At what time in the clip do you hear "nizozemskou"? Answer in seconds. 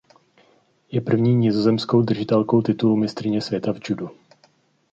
1.35-2.01